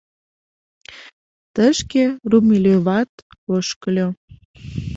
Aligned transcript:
Тышке 1.53 2.03
Румелёват 2.29 3.09
ошкыльо. 3.55 4.07